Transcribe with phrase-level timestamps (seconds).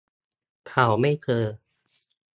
[0.67, 1.45] เขาไม่เจอ